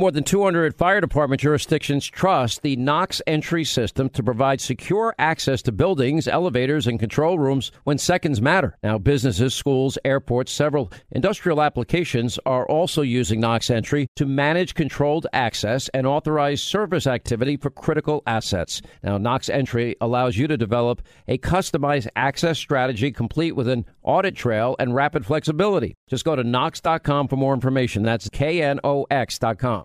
[0.00, 5.60] More than 200 fire department jurisdictions trust the Knox entry system to provide secure access
[5.62, 8.78] to buildings, elevators, and control rooms when seconds matter.
[8.82, 15.26] Now, businesses, schools, airports, several industrial applications are also using Knox entry to manage controlled
[15.34, 18.80] access and authorize service activity for critical assets.
[19.02, 24.36] Now, Knox entry allows you to develop a customized access strategy complete with an audit
[24.36, 25.94] trail and rapid flexibility.
[26.08, 28.02] Just go to knox.com for more information.
[28.04, 29.84] That's K N O X.com.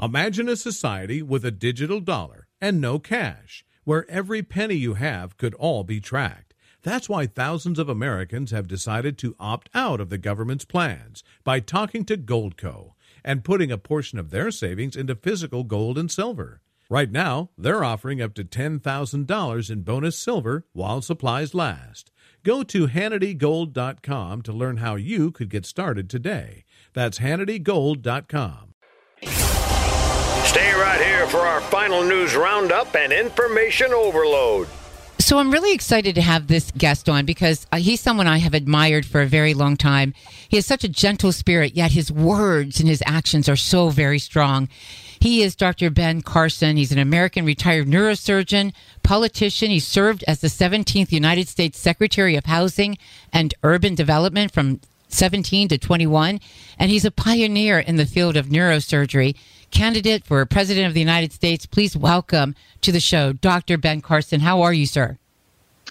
[0.00, 5.36] Imagine a society with a digital dollar and no cash, where every penny you have
[5.36, 6.54] could all be tracked.
[6.82, 11.60] That's why thousands of Americans have decided to opt out of the government's plans by
[11.60, 16.60] talking to Goldco and putting a portion of their savings into physical gold and silver.
[16.88, 22.10] Right now, they're offering up to $10,000 in bonus silver while supplies last.
[22.42, 26.64] Go to HannityGold.com to learn how you could get started today.
[26.92, 28.71] That's HannityGold.com.
[30.52, 34.68] Stay right here for our final news roundup and information overload.
[35.18, 38.52] So I'm really excited to have this guest on because uh, he's someone I have
[38.52, 40.12] admired for a very long time.
[40.46, 44.18] He has such a gentle spirit, yet his words and his actions are so very
[44.18, 44.68] strong.
[45.20, 45.88] He is Dr.
[45.88, 46.76] Ben Carson.
[46.76, 49.70] He's an American retired neurosurgeon, politician.
[49.70, 52.98] He served as the 17th United States Secretary of Housing
[53.32, 56.40] and Urban Development from 17 to 21,
[56.78, 59.34] and he's a pioneer in the field of neurosurgery
[59.72, 61.66] candidate for President of the United States.
[61.66, 63.76] Please welcome to the show Dr.
[63.76, 64.40] Ben Carson.
[64.40, 65.18] How are you, sir?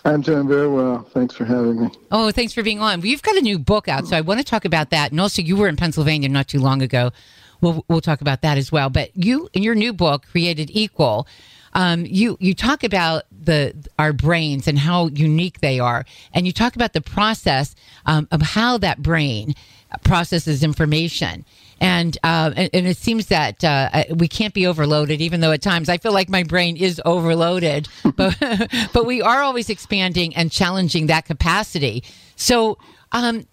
[0.06, 1.06] I'm doing very well.
[1.14, 1.90] Thanks for having me.
[2.12, 3.02] Oh, thanks for being on.
[3.02, 5.12] You've got a new book out, so I want to talk about that.
[5.12, 7.12] And also, you were in Pennsylvania not too long ago.
[7.60, 8.90] We'll, we'll talk about that as well.
[8.90, 11.28] But you, in your new book, Created Equal,
[11.74, 16.54] um, you you talk about the our brains and how unique they are, and you
[16.54, 19.56] talk about the process um, of how that brain
[20.04, 21.46] processes information.
[21.80, 25.64] And, uh, and, and it seems that uh, we can't be overloaded, even though at
[25.64, 27.88] times I feel like my brain is overloaded.
[28.16, 28.38] but
[28.94, 32.04] but we are always expanding and challenging that capacity.
[32.36, 32.78] So,
[33.12, 33.46] um,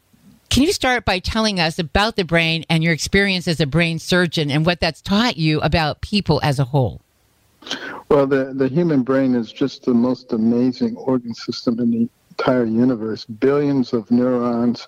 [0.51, 3.99] can you start by telling us about the brain and your experience as a brain
[3.99, 7.03] surgeon and what that's taught you about people as a whole?
[8.09, 12.65] Well, the, the human brain is just the most amazing organ system in the entire
[12.65, 13.25] universe.
[13.25, 14.87] Billions of neurons,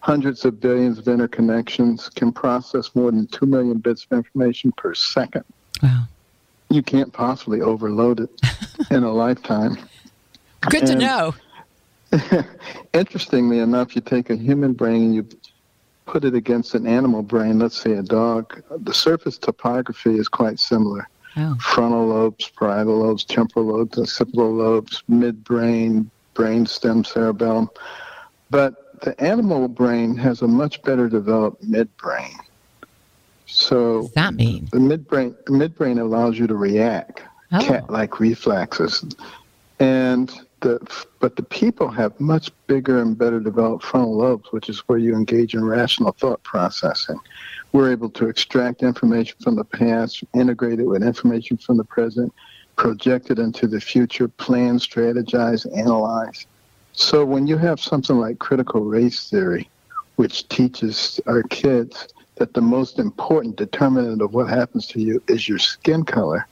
[0.00, 4.94] hundreds of billions of interconnections, can process more than 2 million bits of information per
[4.94, 5.44] second.
[5.82, 6.04] Wow.
[6.70, 8.30] You can't possibly overload it
[8.90, 9.76] in a lifetime.
[10.62, 11.34] Good and to know.
[12.94, 15.28] interestingly enough, you take a human brain and you
[16.06, 20.58] put it against an animal brain, let's say a dog, the surface topography is quite
[20.58, 21.08] similar.
[21.36, 21.56] Oh.
[21.60, 27.68] Frontal lobes, parietal lobes, temporal lobes, occipital lobes, midbrain, brainstem, cerebellum.
[28.50, 32.38] But the animal brain has a much better developed midbrain.
[33.46, 34.68] So what does that mean?
[34.72, 37.22] The midbrain the midbrain allows you to react,
[37.52, 37.60] oh.
[37.60, 39.04] cat-like reflexes,
[39.78, 40.80] and the
[41.20, 45.14] but the people have much bigger and better developed frontal lobes, which is where you
[45.14, 47.20] engage in rational thought processing
[47.76, 52.32] we're able to extract information from the past, integrate it with information from the present,
[52.76, 56.46] project it into the future, plan, strategize, analyze.
[56.92, 59.68] So when you have something like critical race theory,
[60.14, 65.46] which teaches our kids that the most important determinant of what happens to you is
[65.46, 66.48] your skin color,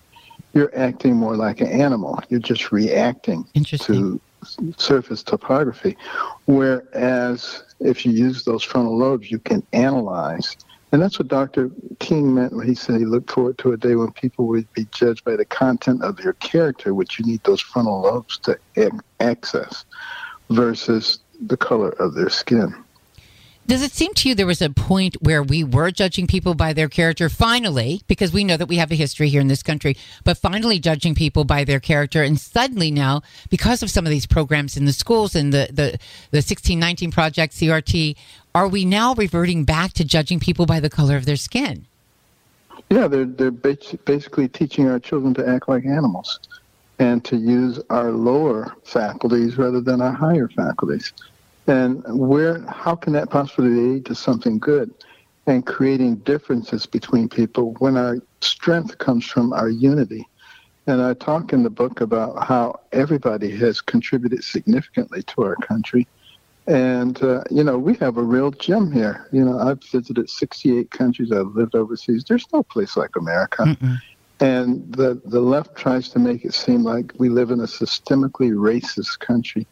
[0.52, 2.22] you're acting more like an animal.
[2.28, 4.20] You're just reacting to
[4.76, 5.96] surface topography.
[6.44, 10.54] Whereas if you use those frontal lobes, you can analyze
[10.94, 11.72] and that's what Dr.
[11.98, 14.86] King meant when he said he looked forward to a day when people would be
[14.92, 18.56] judged by the content of their character, which you need those frontal lobes to
[19.18, 19.84] access,
[20.50, 22.83] versus the color of their skin.
[23.66, 26.74] Does it seem to you there was a point where we were judging people by
[26.74, 29.96] their character finally, because we know that we have a history here in this country,
[30.22, 34.26] but finally judging people by their character, and suddenly now, because of some of these
[34.26, 35.98] programs in the schools and the the,
[36.30, 38.16] the 1619 project, CRT,
[38.54, 41.86] are we now reverting back to judging people by the color of their skin?
[42.90, 46.38] Yeah, they're they're basically teaching our children to act like animals,
[46.98, 51.14] and to use our lower faculties rather than our higher faculties.
[51.66, 54.92] And where, how can that possibly lead to something good?
[55.46, 60.26] And creating differences between people when our strength comes from our unity.
[60.86, 66.06] And I talk in the book about how everybody has contributed significantly to our country.
[66.66, 69.28] And, uh, you know, we have a real gem here.
[69.32, 72.24] You know, I've visited 68 countries, I've lived overseas.
[72.26, 73.62] There's no place like America.
[73.64, 73.98] Mm-mm.
[74.40, 78.50] And the, the left tries to make it seem like we live in a systemically
[78.50, 79.66] racist country.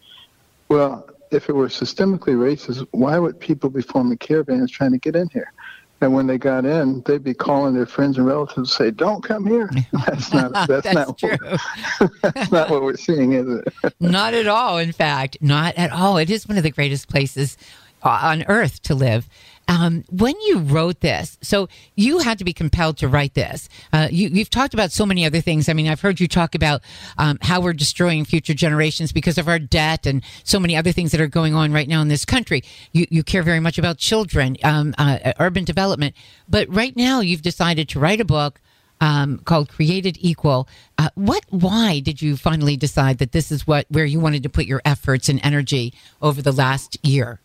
[0.68, 5.16] Well, if it were systemically racist, why would people be forming caravans trying to get
[5.16, 5.52] in here?
[6.00, 9.22] And when they got in, they'd be calling their friends and relatives, and say, "Don't
[9.22, 9.70] come here."
[10.06, 10.52] That's not.
[10.68, 11.16] That's, that's not.
[11.16, 11.36] True.
[11.40, 13.94] What, that's not what we're seeing, is it?
[14.00, 14.78] not at all.
[14.78, 16.16] In fact, not at all.
[16.16, 17.56] It is one of the greatest places
[18.02, 19.28] on earth to live.
[19.68, 23.68] Um, when you wrote this, so you had to be compelled to write this.
[23.92, 25.68] Uh, you, have talked about so many other things.
[25.68, 26.82] I mean, I've heard you talk about
[27.16, 31.12] um, how we're destroying future generations because of our debt and so many other things
[31.12, 32.62] that are going on right now in this country.
[32.92, 36.16] You, you care very much about children, um, uh, urban development.
[36.48, 38.60] But right now, you've decided to write a book.
[39.00, 40.68] Um, called Created Equal.
[40.96, 41.44] Uh, what?
[41.50, 44.80] Why did you finally decide that this is what where you wanted to put your
[44.84, 47.41] efforts and energy over the last year?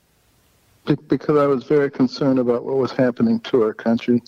[0.95, 4.22] Because I was very concerned about what was happening to our country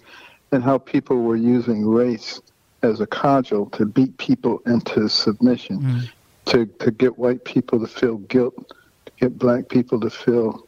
[0.52, 2.42] and how people were using race
[2.82, 6.10] as a cudgel to beat people into submission, mm.
[6.46, 8.74] to, to get white people to feel guilt,
[9.06, 10.68] to get black people to feel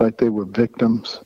[0.00, 1.20] like they were victims,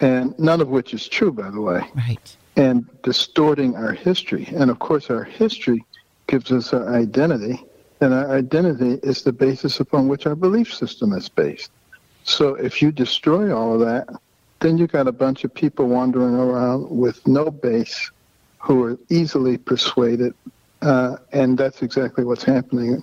[0.00, 1.82] and none of which is true, by the way.
[1.94, 2.36] Right.
[2.56, 4.48] And distorting our history.
[4.54, 5.84] And of course, our history
[6.26, 7.62] gives us our identity,
[8.00, 11.70] and our identity is the basis upon which our belief system is based.
[12.28, 14.08] So if you destroy all of that,
[14.60, 18.10] then you got a bunch of people wandering around with no base
[18.58, 20.34] who are easily persuaded.
[20.82, 23.02] Uh, and that's exactly what's happening.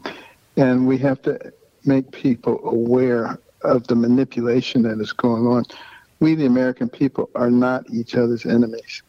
[0.58, 1.54] And we have to
[1.86, 5.66] make people aware of the manipulation that is going on.
[6.20, 9.02] We, the American people, are not each other's enemies.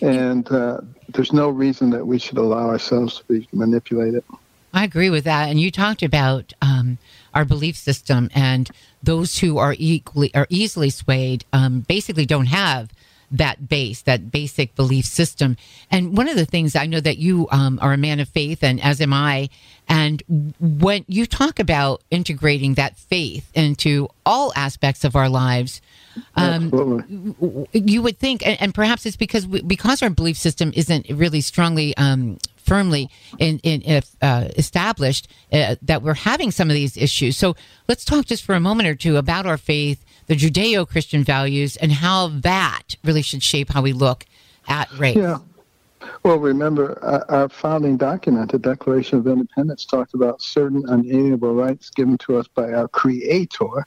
[0.00, 0.80] And uh,
[1.10, 4.24] there's no reason that we should allow ourselves to be manipulated.
[4.72, 5.48] I agree with that.
[5.48, 6.98] And you talked about um,
[7.34, 8.70] our belief system and
[9.02, 12.90] those who are equally are easily swayed um, basically don't have
[13.30, 15.56] that base, that basic belief system.
[15.90, 18.62] And one of the things I know that you um, are a man of faith,
[18.62, 19.48] and as am I.
[19.88, 20.22] And
[20.60, 25.80] when you talk about integrating that faith into all aspects of our lives,
[26.36, 31.06] um, you would think, and, and, perhaps it's because we, because our belief system isn't
[31.10, 33.08] really strongly um, firmly
[33.38, 37.36] in, in uh, established uh, that we're having some of these issues.
[37.36, 37.56] So
[37.88, 41.76] let's talk just for a moment or two about our faith, the Judeo Christian values,
[41.76, 44.24] and how that really should shape how we look
[44.68, 45.16] at race.
[45.16, 45.38] Yeah.
[46.22, 51.90] Well, remember, uh, our founding document, the Declaration of Independence, talked about certain unalienable rights
[51.90, 53.84] given to us by our Creator,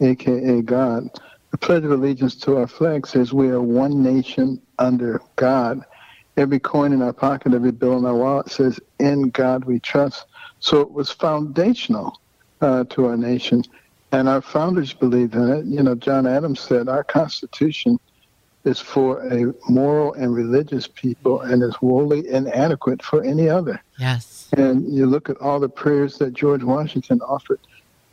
[0.00, 1.08] aka God.
[1.52, 5.84] The Pledge of Allegiance to our flag says we are one nation under God
[6.36, 10.26] every coin in our pocket, every bill in our wallet says, In God we trust.
[10.60, 12.20] So it was foundational
[12.60, 13.62] uh, to our nation.
[14.12, 15.64] And our founders believed in it.
[15.64, 17.98] You know, John Adams said, Our Constitution
[18.64, 23.82] is for a moral and religious people and is wholly inadequate for any other.
[23.98, 24.48] Yes.
[24.56, 27.58] And you look at all the prayers that George Washington offered.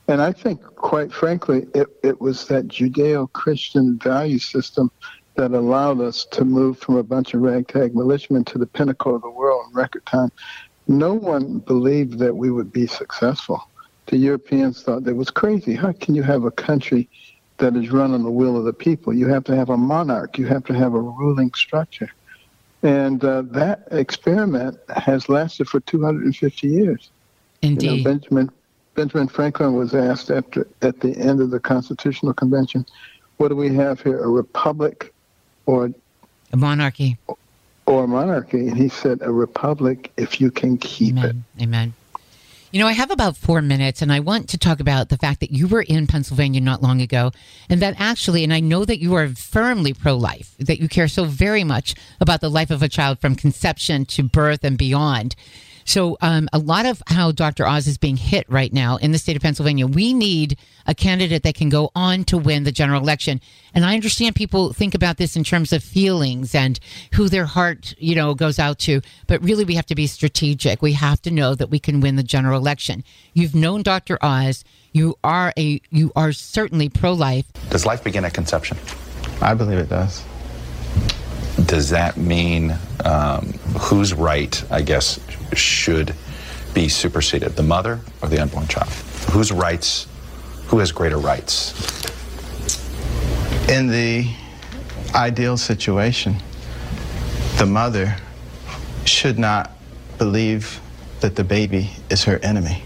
[0.07, 4.89] And I think, quite frankly, it, it was that Judeo Christian value system
[5.35, 9.21] that allowed us to move from a bunch of ragtag militiamen to the pinnacle of
[9.21, 10.31] the world in record time.
[10.87, 13.69] No one believed that we would be successful.
[14.09, 15.75] The Europeans thought that was crazy.
[15.75, 17.07] How can you have a country
[17.57, 19.13] that is run on the will of the people?
[19.13, 20.37] You have to have a monarch.
[20.39, 22.09] You have to have a ruling structure.
[22.81, 27.11] And uh, that experiment has lasted for 250 years.
[27.61, 27.85] Indeed.
[27.85, 28.51] You know, Benjamin
[28.95, 32.85] Benjamin Franklin was asked after at the end of the Constitutional Convention,
[33.37, 34.23] "What do we have here?
[34.23, 35.13] A republic
[35.65, 35.91] or
[36.51, 37.17] a monarchy
[37.85, 41.43] or a monarchy and he said a republic if you can keep amen.
[41.57, 41.93] it amen
[42.71, 45.39] you know i have about four minutes and i want to talk about the fact
[45.39, 47.31] that you were in pennsylvania not long ago
[47.69, 51.25] and that actually and i know that you are firmly pro-life that you care so
[51.25, 55.35] very much about the life of a child from conception to birth and beyond
[55.89, 57.65] so, um, a lot of how Dr.
[57.65, 60.55] Oz is being hit right now in the state of Pennsylvania, we need
[60.85, 63.41] a candidate that can go on to win the general election.
[63.73, 66.79] And I understand people think about this in terms of feelings and
[67.15, 69.01] who their heart, you know, goes out to.
[69.25, 70.83] But really, we have to be strategic.
[70.83, 73.03] We have to know that we can win the general election.
[73.33, 74.19] You've known Dr.
[74.21, 74.63] Oz.
[74.91, 77.51] You are a you are certainly pro life.
[77.71, 78.77] Does life begin at conception?
[79.41, 80.23] I believe it does.
[81.65, 85.19] Does that mean um, whose right, I guess,
[85.53, 86.15] should
[86.73, 88.89] be superseded, the mother or the unborn child?
[89.31, 90.07] Whose rights,
[90.67, 91.73] who has greater rights?
[93.69, 94.27] In the
[95.15, 96.35] ideal situation,
[97.57, 98.15] the mother
[99.05, 99.71] should not
[100.17, 100.79] believe
[101.19, 102.83] that the baby is her enemy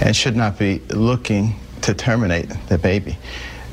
[0.00, 3.18] and should not be looking to terminate the baby.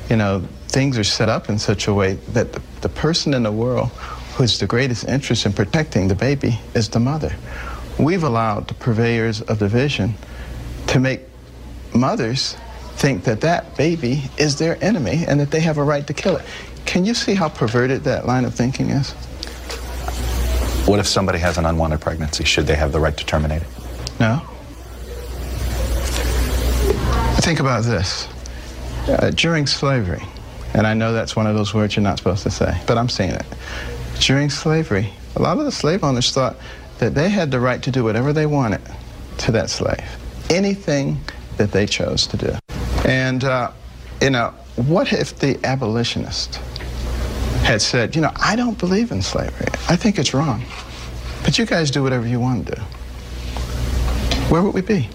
[0.08, 3.42] You know, things are set up in such a way that the, the person in
[3.42, 3.88] the world
[4.34, 7.34] who has the greatest interest in protecting the baby is the mother.
[8.00, 10.14] We've allowed the purveyors of division
[10.86, 11.20] to make
[11.94, 12.56] mothers
[12.94, 16.36] think that that baby is their enemy and that they have a right to kill
[16.36, 16.44] it.
[16.86, 19.10] Can you see how perverted that line of thinking is?
[20.88, 22.44] What if somebody has an unwanted pregnancy?
[22.44, 23.68] Should they have the right to terminate it?
[24.18, 24.40] No.
[27.42, 28.28] Think about this.
[29.08, 30.22] Uh, during slavery,
[30.72, 33.08] and I know that's one of those words you're not supposed to say, but I'm
[33.10, 33.46] saying it.
[34.20, 36.56] During slavery, a lot of the slave owners thought
[37.00, 38.82] that they had the right to do whatever they wanted
[39.38, 40.04] to that slave,
[40.48, 41.18] anything
[41.56, 42.52] that they chose to do.
[43.04, 43.72] And, uh,
[44.20, 46.56] you know, what if the abolitionist
[47.62, 49.68] had said, you know, I don't believe in slavery.
[49.88, 50.62] I think it's wrong.
[51.42, 52.82] But you guys do whatever you want to do.
[54.50, 55.08] Where would we be?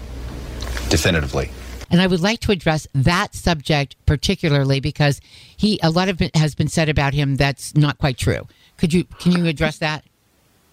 [0.88, 1.50] Definitively.
[1.90, 5.20] And I would like to address that subject particularly because
[5.56, 8.48] he a lot of it has been said about him that's not quite true.
[8.76, 10.04] Could you can you address that?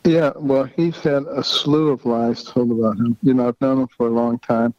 [0.05, 3.17] Yeah, well, he's had a slew of lies told about him.
[3.23, 4.73] You know, I've known him for a long time.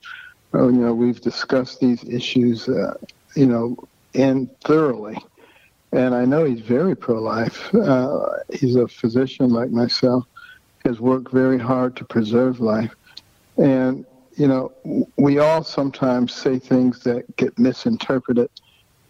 [0.53, 2.95] Uh, you know, we've discussed these issues, uh,
[3.35, 3.77] you know,
[4.15, 5.17] and thoroughly.
[5.93, 7.75] And I know he's very pro-life.
[7.75, 10.25] Uh, he's a physician like myself.
[10.85, 12.95] Has worked very hard to preserve life,
[13.57, 14.05] and
[14.37, 14.73] you know,
[15.17, 18.51] we all sometimes say things that get misinterpreted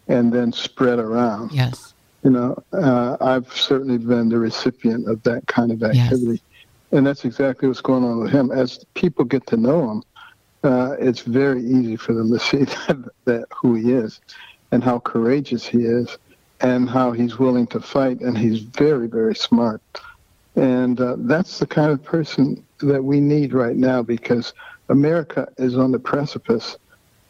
[0.07, 1.51] and then spread around.
[1.51, 1.94] Yes.
[2.25, 6.31] You know, uh, I've certainly been the recipient of that kind of activity.
[6.31, 6.39] Yes.
[6.91, 8.51] And that's exactly what's going on with him.
[8.51, 10.03] As people get to know him,
[10.63, 14.21] uh, it's very easy for them to see that, that who he is
[14.71, 16.17] and how courageous he is
[16.61, 18.21] and how he's willing to fight.
[18.21, 19.83] And he's very, very smart.
[20.55, 24.51] And uh, that's the kind of person that we need right now because
[24.89, 26.75] America is on the precipice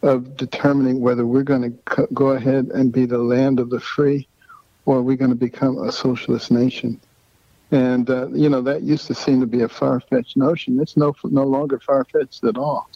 [0.00, 4.26] of determining whether we're going to go ahead and be the land of the free
[4.86, 7.00] or are we going to become a socialist nation.
[7.72, 10.80] And, uh, you know, that used to seem to be a far-fetched notion.
[10.80, 12.88] It's no, no longer far-fetched at all.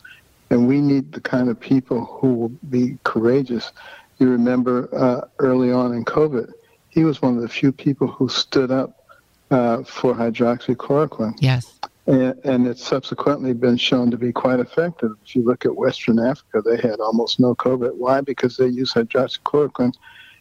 [0.50, 3.72] And we need the kind of people who will be courageous.
[4.18, 6.52] You remember uh, early on in COVID,
[6.88, 9.04] he was one of the few people who stood up
[9.50, 11.34] uh, for hydroxychloroquine.
[11.40, 11.80] Yes
[12.10, 15.12] and, and it's subsequently been shown to be quite effective.
[15.24, 17.94] If you look at Western Africa, they had almost no COVID.
[17.94, 18.20] Why?
[18.20, 19.94] Because they use hydroxychloroquine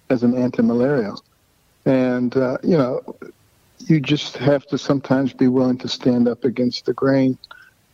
[0.09, 1.23] as an anti-malarial.
[1.85, 3.15] And, uh, you know,
[3.79, 7.37] you just have to sometimes be willing to stand up against the grain.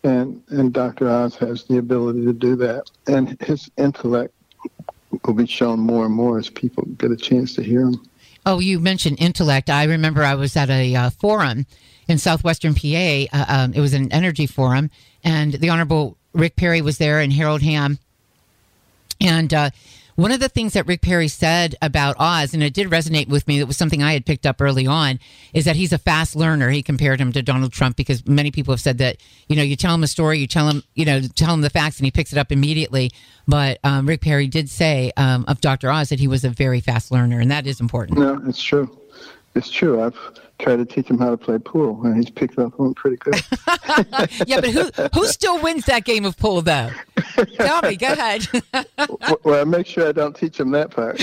[0.04, 1.10] And, and Dr.
[1.10, 2.89] Oz has the ability to do that.
[3.08, 4.34] And his intellect
[5.25, 8.06] will be shown more and more as people get a chance to hear him.
[8.46, 9.70] Oh, you mentioned intellect.
[9.70, 11.65] I remember I was at a uh, forum
[12.08, 13.25] in southwestern PA.
[13.34, 14.92] Uh, um, it was an energy forum,
[15.24, 17.98] and the Honorable Rick Perry was there, and Harold Hamm.
[19.20, 19.72] And uh,
[20.16, 23.48] one of the things that Rick Perry said about Oz, and it did resonate with
[23.48, 25.20] me, that was something I had picked up early on,
[25.54, 26.70] is that he's a fast learner.
[26.70, 29.18] He compared him to Donald Trump because many people have said that,
[29.48, 31.70] you know, you tell him a story, you tell him, you know, tell him the
[31.70, 33.12] facts, and he picks it up immediately.
[33.48, 35.92] But um, Rick Perry did say um, of Dr.
[35.92, 38.18] Oz that he was a very fast learner, and that is important.
[38.18, 38.98] No, it's true.
[39.54, 40.02] It's true.
[40.02, 40.18] I've
[40.60, 43.36] tried to teach him how to play pool, and he's picked up on pretty good.
[44.48, 46.90] yeah, but who who still wins that game of pool, though?
[47.56, 47.96] Tell me.
[47.96, 48.48] Go ahead.
[49.44, 51.22] well, make sure I don't teach him that part.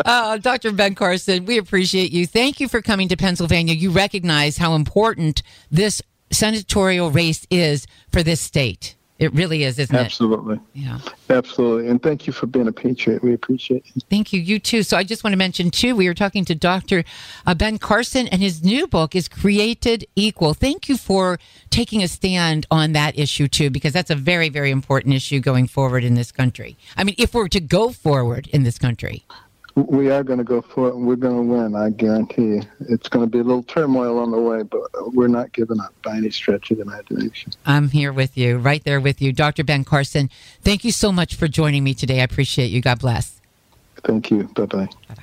[0.06, 0.72] uh, Dr.
[0.72, 2.26] Ben Carson, we appreciate you.
[2.26, 3.74] Thank you for coming to Pennsylvania.
[3.74, 8.96] You recognize how important this senatorial race is for this state.
[9.18, 10.56] It really is, isn't Absolutely.
[10.56, 10.60] it?
[10.76, 11.10] Absolutely.
[11.28, 11.36] Yeah.
[11.36, 11.88] Absolutely.
[11.88, 13.22] And thank you for being a patriot.
[13.22, 14.00] We appreciate you.
[14.08, 14.40] Thank you.
[14.40, 14.84] You too.
[14.84, 17.02] So I just want to mention, too, we were talking to Dr.
[17.44, 20.54] Uh, ben Carson, and his new book is Created Equal.
[20.54, 21.38] Thank you for
[21.70, 25.66] taking a stand on that issue, too, because that's a very, very important issue going
[25.66, 26.76] forward in this country.
[26.96, 29.24] I mean, if we're to go forward in this country
[29.86, 31.74] we are going to go for it and we're going to win.
[31.74, 32.62] I guarantee you.
[32.88, 34.80] It's going to be a little turmoil on the way, but
[35.14, 37.52] we're not giving up by any stretch of the imagination.
[37.64, 39.32] I'm here with you, right there with you.
[39.32, 39.64] Dr.
[39.64, 40.30] Ben Carson,
[40.62, 42.20] thank you so much for joining me today.
[42.20, 42.80] I appreciate you.
[42.80, 43.40] God bless.
[44.04, 44.44] Thank you.
[44.54, 44.86] Bye bye.
[44.86, 45.22] Bye bye.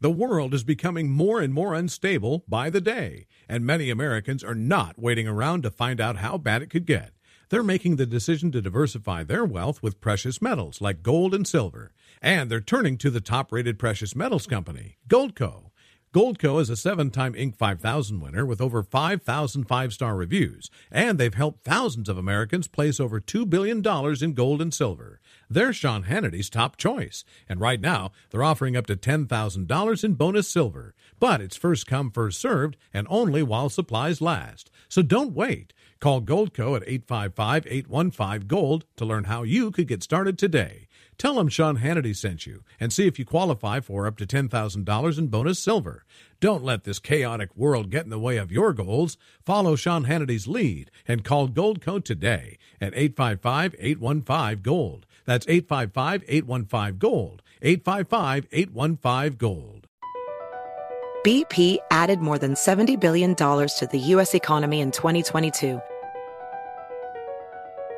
[0.00, 4.54] The world is becoming more and more unstable by the day, and many Americans are
[4.54, 7.12] not waiting around to find out how bad it could get.
[7.50, 11.92] They're making the decision to diversify their wealth with precious metals like gold and silver.
[12.22, 15.70] And they're turning to the top rated precious metals company, Goldco.
[16.12, 17.54] Goldco is a seven time Inc.
[17.54, 22.98] 5000 winner with over 5,000 five star reviews, and they've helped thousands of Americans place
[22.98, 23.80] over $2 billion
[24.20, 25.20] in gold and silver.
[25.48, 30.48] They're Sean Hannity's top choice, and right now they're offering up to $10,000 in bonus
[30.48, 30.94] silver.
[31.20, 34.68] But it's first come, first served, and only while supplies last.
[34.88, 35.72] So don't wait.
[36.00, 40.88] Call Goldco at 855 815 Gold to learn how you could get started today.
[41.20, 45.18] Tell them Sean Hannity sent you and see if you qualify for up to $10,000
[45.18, 46.06] in bonus silver.
[46.40, 49.18] Don't let this chaotic world get in the way of your goals.
[49.44, 55.04] Follow Sean Hannity's lead and call Gold Goldco today at 855 815 Gold.
[55.26, 57.42] That's 855 815 Gold.
[57.60, 59.86] 855 815 Gold.
[61.22, 64.34] BP added more than $70 billion to the U.S.
[64.34, 65.82] economy in 2022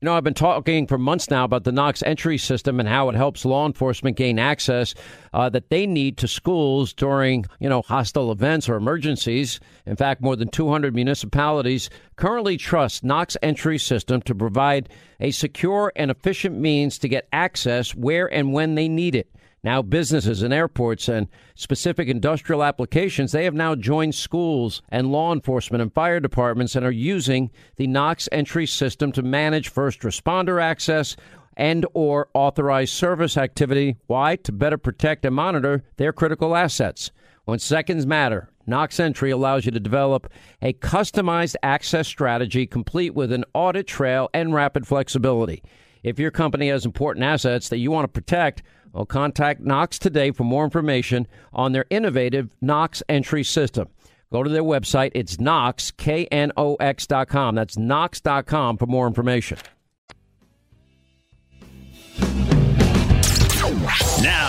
[0.00, 3.08] You know, I've been talking for months now about the Knox entry system and how
[3.08, 4.94] it helps law enforcement gain access
[5.34, 9.58] uh, that they need to schools during, you know, hostile events or emergencies.
[9.86, 14.88] In fact, more than 200 municipalities currently trust Knox entry system to provide
[15.18, 19.28] a secure and efficient means to get access where and when they need it.
[19.64, 25.32] Now, businesses and airports and specific industrial applications, they have now joined schools and law
[25.32, 30.62] enforcement and fire departments and are using the Knox entry system to manage first responder
[30.62, 31.16] access
[31.56, 33.96] and or authorized service activity.
[34.06, 34.36] Why?
[34.36, 37.10] To better protect and monitor their critical assets.
[37.44, 43.32] When seconds matter, Knox Entry allows you to develop a customized access strategy complete with
[43.32, 45.62] an audit trail and rapid flexibility.
[46.02, 48.62] If your company has important assets that you want to protect,
[48.92, 53.88] well, contact Knox today for more information on their innovative Knox entry system.
[54.32, 55.12] Go to their website.
[55.14, 57.54] It's Knox, K-N-O-X dot com.
[57.54, 59.58] That's Knox.com for more information.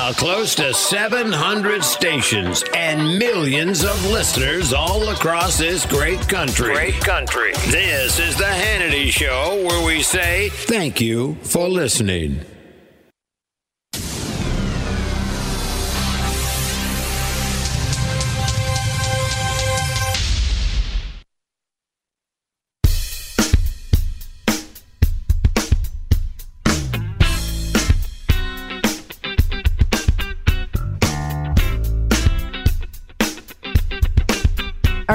[0.10, 6.74] Now, close to 700 stations and millions of listeners all across this great country.
[6.74, 7.52] Great country.
[7.68, 12.44] This is the Hannity Show where we say thank you for listening.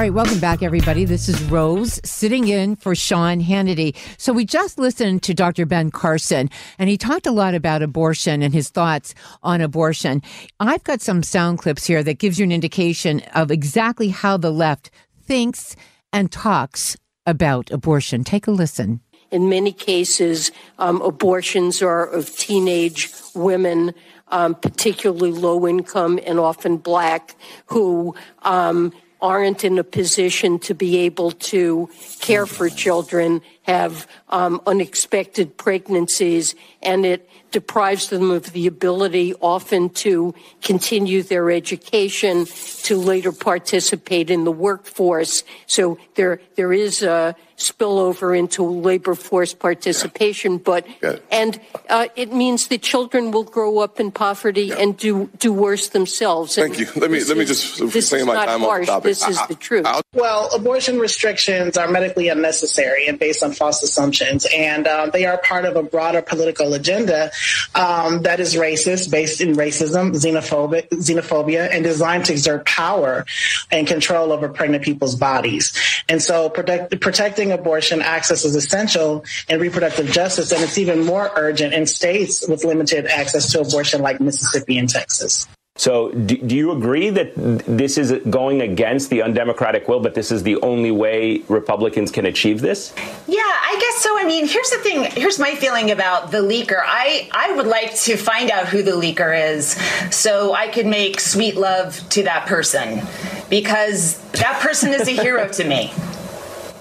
[0.05, 1.03] Right, welcome back, everybody.
[1.03, 3.95] This is Rose sitting in for Sean Hannity.
[4.19, 5.65] So we just listened to Dr.
[5.65, 10.21] Ben Carson, and he talked a lot about abortion and his thoughts on abortion.
[10.59, 14.51] I've got some sound clips here that gives you an indication of exactly how the
[14.51, 14.91] left
[15.23, 15.75] thinks
[16.13, 18.23] and talks about abortion.
[18.23, 19.01] Take a listen.
[19.31, 23.91] In many cases, um, abortions are of teenage women,
[24.27, 28.13] um, particularly low income and often black, who
[28.43, 28.93] um,
[29.25, 31.89] aren't in a position to be able to
[32.21, 39.89] care for children, have um, unexpected pregnancies, and it deprives them of the ability often
[39.89, 42.45] to continue their education,
[42.83, 45.43] to later participate in the workforce.
[45.65, 50.85] So there, there is a spillover into labor force participation, but
[51.31, 54.75] and uh, it means that children will grow up in poverty yeah.
[54.75, 56.55] and do do worse themselves.
[56.55, 56.87] Thank you.
[56.95, 58.79] Let me let me just this say my time harsh.
[58.79, 59.03] on the topic.
[59.03, 59.85] This is I, the truth.
[59.85, 65.25] I'll, well, abortion restrictions are medically unnecessary and based on false assumptions, and uh, they
[65.25, 67.31] are part of a broader political agenda
[67.73, 73.25] um, that is racist, based in racism, xenophobic, xenophobia, and designed to exert power
[73.71, 75.73] and control over pregnant people's bodies.
[76.09, 81.31] And so, protect, protecting abortion access is essential in reproductive justice, and it's even more
[81.35, 85.47] urgent in states with limited access to abortion like Mississippi and Texas.
[85.77, 90.31] So, do, do, you agree that this is going against the undemocratic will, but this
[90.31, 92.93] is the only way Republicans can achieve this?
[93.27, 94.17] Yeah, I guess so.
[94.17, 95.03] I mean, here's the thing.
[95.11, 96.81] Here's my feeling about the leaker.
[96.81, 99.71] I, I would like to find out who the leaker is
[100.15, 103.01] so I could make sweet love to that person
[103.49, 105.91] because that person is a hero to me.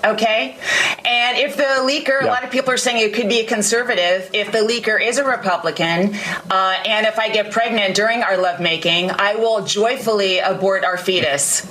[0.05, 0.57] Okay.
[1.05, 2.27] And if the leaker, yeah.
[2.27, 4.29] a lot of people are saying it could be a conservative.
[4.33, 6.14] If the leaker is a Republican,
[6.51, 11.67] uh, and if I get pregnant during our lovemaking, I will joyfully abort our fetus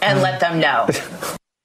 [0.00, 0.88] and let them know.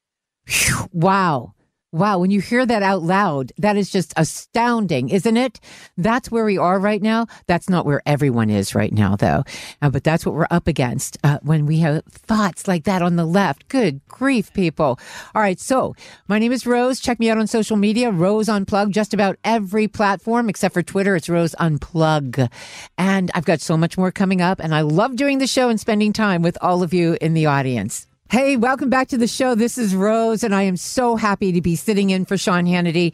[0.92, 1.54] wow.
[1.94, 5.60] Wow, when you hear that out loud, that is just astounding, isn't it?
[5.98, 7.28] That's where we are right now.
[7.48, 9.44] That's not where everyone is right now, though.
[9.82, 13.18] Uh, but that's what we're up against uh, when we have thoughts like that on
[13.18, 13.68] the left.
[13.68, 15.02] Good grief, people.
[15.36, 15.94] All right, so
[16.30, 17.02] my name is Rose.
[17.02, 21.18] Check me out on social media, Rose Unplug, just about every platform except for Twitter.
[21.18, 22.50] It's Rose Unplug.
[22.98, 25.78] And I've got so much more coming up, and I love doing the show and
[25.78, 28.08] spending time with all of you in the audience.
[28.32, 29.56] Hey, welcome back to the show.
[29.56, 33.14] This is Rose, and I am so happy to be sitting in for Sean Hannity,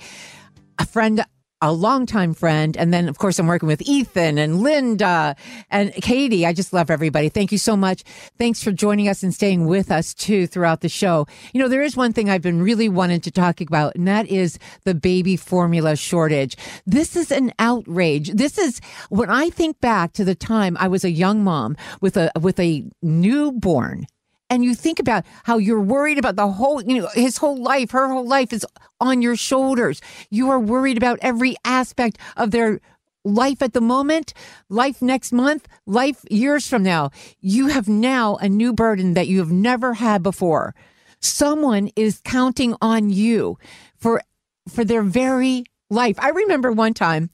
[0.77, 1.25] a friend,
[1.59, 2.77] a longtime friend.
[2.77, 5.35] And then, of course, I'm working with Ethan and Linda
[5.71, 6.45] and Katie.
[6.45, 7.29] I just love everybody.
[7.29, 8.03] Thank you so much.
[8.37, 11.25] Thanks for joining us and staying with us too throughout the show.
[11.51, 14.27] You know, there is one thing I've been really wanting to talk about, and that
[14.27, 16.55] is the baby formula shortage.
[16.85, 18.33] This is an outrage.
[18.33, 22.17] This is when I think back to the time I was a young mom with
[22.17, 24.05] a, with a newborn
[24.49, 27.91] and you think about how you're worried about the whole, you know, his whole life,
[27.91, 28.65] her whole life is
[28.99, 30.01] on your shoulders.
[30.29, 32.79] You are worried about every aspect of their
[33.23, 34.33] life at the moment,
[34.69, 37.11] life next month, life years from now.
[37.41, 40.73] You have now a new burden that you have never had before.
[41.19, 43.57] Someone is counting on you
[43.97, 44.21] for
[44.69, 46.17] for their very life.
[46.19, 47.29] I remember one time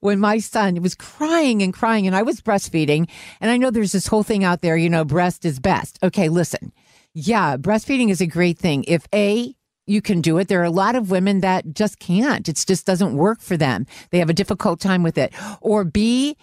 [0.00, 3.08] when my son was crying and crying and I was breastfeeding.
[3.40, 5.98] And I know there's this whole thing out there, you know, breast is best.
[6.02, 6.72] Okay, listen.
[7.14, 8.84] Yeah, breastfeeding is a great thing.
[8.88, 9.54] If A,
[9.86, 10.48] you can do it.
[10.48, 12.48] There are a lot of women that just can't.
[12.48, 13.86] It just doesn't work for them.
[14.10, 15.34] They have a difficult time with it.
[15.60, 16.36] Or B,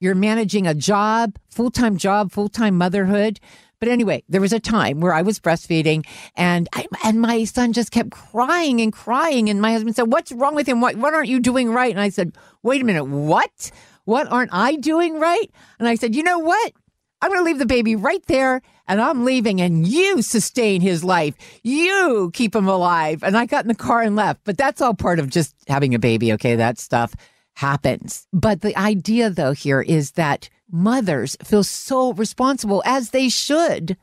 [0.00, 3.40] you're managing a job, full time job, full time motherhood.
[3.78, 7.72] But anyway, there was a time where I was breastfeeding and I, and my son
[7.72, 9.50] just kept crying and crying.
[9.50, 10.80] And my husband said, what's wrong with him?
[10.80, 11.90] What, what aren't you doing right?
[11.90, 13.04] And I said, wait a minute.
[13.04, 13.70] What?
[14.04, 15.50] What aren't I doing right?
[15.78, 16.72] And I said, you know what?
[17.20, 21.04] I'm going to leave the baby right there and I'm leaving and you sustain his
[21.04, 21.36] life.
[21.62, 23.22] You keep him alive.
[23.22, 24.40] And I got in the car and left.
[24.44, 26.32] But that's all part of just having a baby.
[26.32, 26.56] Okay.
[26.56, 27.14] That stuff
[27.54, 28.26] happens.
[28.32, 33.96] But the idea though here is that mothers feel so responsible as they should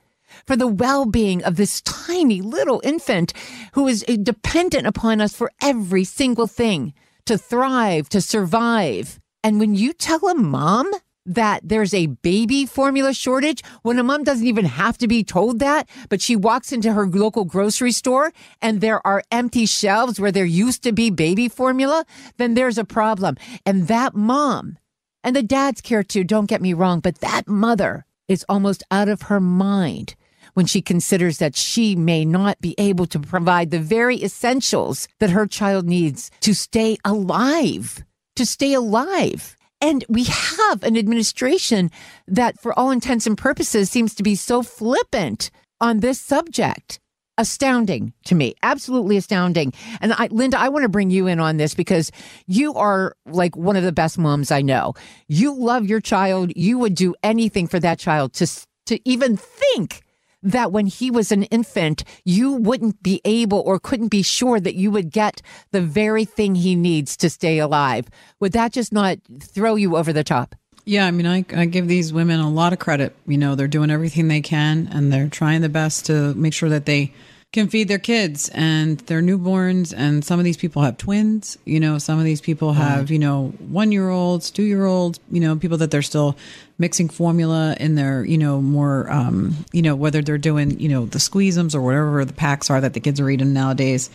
[0.45, 3.33] for the well-being of this tiny little infant
[3.73, 6.93] who is dependent upon us for every single thing
[7.29, 9.19] to thrive, to survive.
[9.43, 10.91] And when you tell a mom
[11.27, 15.59] that there's a baby formula shortage when a mom doesn't even have to be told
[15.59, 20.31] that, but she walks into her local grocery store and there are empty shelves where
[20.31, 22.03] there used to be baby formula,
[22.37, 23.37] then there's a problem.
[23.63, 24.79] And that mom
[25.23, 29.07] and the dads care too, don't get me wrong, but that mother is almost out
[29.07, 30.15] of her mind
[30.53, 35.29] when she considers that she may not be able to provide the very essentials that
[35.29, 38.03] her child needs to stay alive,
[38.35, 39.55] to stay alive.
[39.81, 41.89] And we have an administration
[42.27, 46.99] that, for all intents and purposes, seems to be so flippant on this subject.
[47.37, 49.71] Astounding to me absolutely astounding.
[50.01, 52.11] And I, linda i want to bring you in on this because
[52.47, 54.93] you are like one of the best moms i know.
[55.29, 56.51] You love your child.
[56.57, 58.47] You would do anything for that child to
[58.87, 60.01] to even think
[60.41, 64.75] that when he was an infant you wouldn't be able or couldn't be sure that
[64.75, 68.07] you would get the very thing he needs to stay alive
[68.39, 71.87] would that just not throw you over the top yeah, I mean, I, I give
[71.87, 73.15] these women a lot of credit.
[73.27, 76.69] You know, they're doing everything they can and they're trying the best to make sure
[76.69, 77.13] that they
[77.51, 79.91] can feed their kids and their newborns.
[79.95, 81.57] And some of these people have twins.
[81.65, 85.19] You know, some of these people have, you know, one year olds, two year olds,
[85.31, 86.37] you know, people that they're still
[86.77, 91.05] mixing formula in their, you know, more, um, you know, whether they're doing, you know,
[91.05, 94.11] the squeezums or whatever the packs are that the kids are eating nowadays.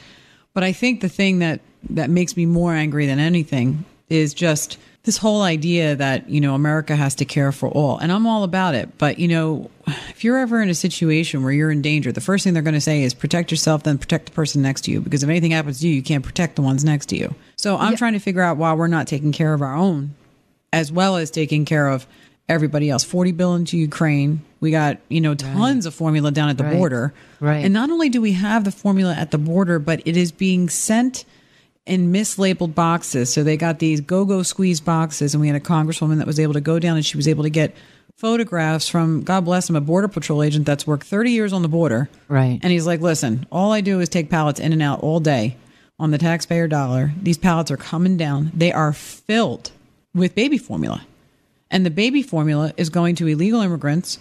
[0.52, 4.78] But I think the thing that, that makes me more angry than anything is just
[5.04, 8.42] this whole idea that you know America has to care for all, and I'm all
[8.42, 8.96] about it.
[8.98, 12.42] But you know, if you're ever in a situation where you're in danger, the first
[12.42, 15.00] thing they're going to say is protect yourself, then protect the person next to you.
[15.00, 17.34] Because if anything happens to you, you can't protect the ones next to you.
[17.56, 17.96] So I'm yeah.
[17.96, 20.14] trying to figure out why we're not taking care of our own,
[20.72, 22.06] as well as taking care of
[22.48, 23.04] everybody else.
[23.04, 24.42] Forty billion to Ukraine.
[24.60, 25.88] We got you know tons right.
[25.88, 26.76] of formula down at the right.
[26.76, 27.12] border.
[27.40, 27.62] Right.
[27.62, 30.70] And not only do we have the formula at the border, but it is being
[30.70, 31.26] sent
[31.86, 33.32] in mislabeled boxes.
[33.32, 36.54] So they got these GoGo squeeZ boxes, and we had a congresswoman that was able
[36.54, 37.74] to go down and she was able to get
[38.16, 41.68] photographs from God bless him, a border patrol agent that's worked 30 years on the
[41.68, 42.08] border.
[42.28, 42.58] Right.
[42.62, 45.56] And he's like, listen, all I do is take pallets in and out all day
[45.98, 47.12] on the taxpayer dollar.
[47.20, 48.50] These pallets are coming down.
[48.54, 49.72] They are filled
[50.14, 51.06] with baby formula.
[51.70, 54.18] And the baby formula is going to illegal immigrants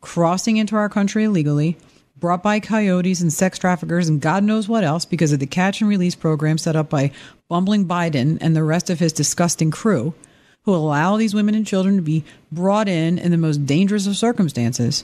[0.00, 1.76] crossing into our country illegally
[2.22, 5.80] brought by coyotes and sex traffickers and God knows what else because of the catch
[5.80, 7.10] and release program set up by
[7.48, 10.14] bumbling Biden and the rest of his disgusting crew,
[10.62, 14.16] who allow these women and children to be brought in in the most dangerous of
[14.16, 15.02] circumstances.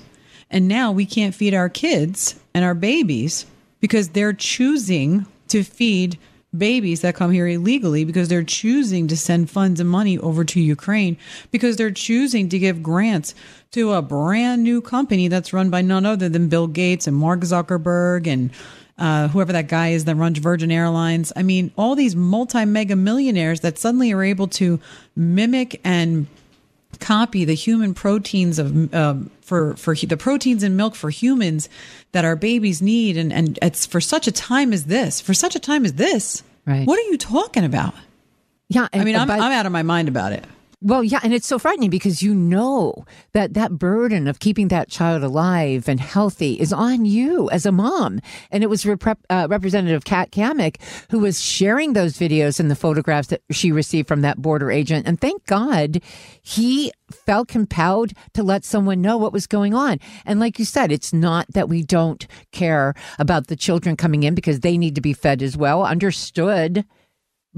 [0.48, 3.46] And now we can't feed our kids and our babies
[3.81, 6.18] because they're choosing to feed
[6.56, 10.61] babies that come here illegally because they're choosing to send funds and money over to
[10.61, 11.16] Ukraine
[11.50, 13.34] because they're choosing to give grants
[13.72, 17.40] to a brand new company that's run by none other than Bill Gates and Mark
[17.40, 18.50] Zuckerberg and
[18.98, 21.32] uh, whoever that guy is that runs Virgin Airlines.
[21.37, 24.80] I mean, all these multi mega millionaires that suddenly are able to
[25.14, 26.26] mimic and
[27.01, 31.68] copy the human proteins of um, for for the proteins in milk for humans
[32.12, 35.20] that our babies need, and and it's for such a time as this.
[35.20, 36.87] For such a time as this, right?
[36.87, 37.94] What are you talking about?
[38.68, 40.44] Yeah, I mean, I'm, I'm out of my mind about it.
[40.81, 44.88] Well, yeah, and it's so frightening because you know that that burden of keeping that
[44.88, 48.21] child alive and healthy is on you as a mom.
[48.53, 52.77] And it was Rep- uh, Representative Kat Cammack who was sharing those videos and the
[52.77, 55.09] photographs that she received from that border agent.
[55.09, 56.01] And thank God
[56.43, 59.99] he felt compelled to let someone know what was going on.
[60.25, 64.37] And like you said, it's not that we don't care about the children coming in
[64.37, 65.85] because they need to be fed as well.
[65.85, 66.85] Understood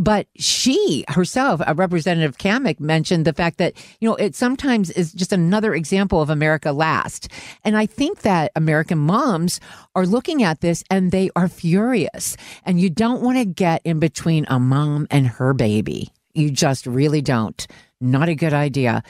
[0.01, 5.13] but she herself, a Representative Cammack, mentioned the fact that, you know, it sometimes is
[5.13, 7.29] just another example of America last.
[7.65, 9.61] And I think that American moms
[9.95, 12.39] are looking at this and they are furious.
[12.65, 16.11] And you don't want to get in between a mom and her baby.
[16.33, 17.67] You just really don't.
[18.03, 19.03] Not a good idea.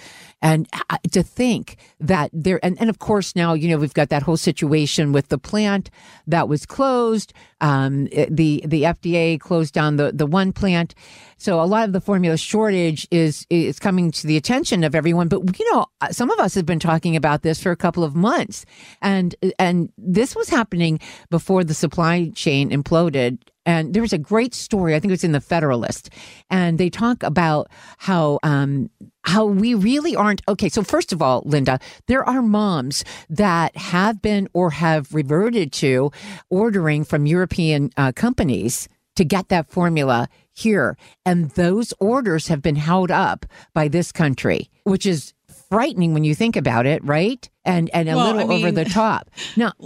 [0.42, 0.68] And
[1.12, 4.37] to think that there, and, and of course now, you know, we've got that whole
[4.37, 5.90] situation with the plant
[6.26, 7.33] that was closed.
[7.61, 10.94] Um, the, the FDA closed down the, the one plant.
[11.37, 15.29] So a lot of the formula shortage is, is coming to the attention of everyone.
[15.29, 18.03] But, you know, uh, some of us have been talking about this for a couple
[18.03, 18.66] of months
[19.03, 20.98] and, and this was happening
[21.31, 23.38] before the supply chain imploded
[23.70, 24.96] and there was a great story.
[24.96, 26.11] I think it was in the Federalist,
[26.50, 28.90] and they talk about how um,
[29.22, 30.68] how we really aren't okay.
[30.68, 31.78] So, first of all, Linda,
[32.09, 36.11] there are moms that have been or have reverted to
[36.48, 40.96] ordering from European uh, companies to get that formula here.
[41.24, 45.33] And those orders have been held up by this country, which is
[45.68, 47.48] frightening when you think about it, right?
[47.64, 49.30] And and a well, little I mean, over the top.
[49.56, 49.72] Now,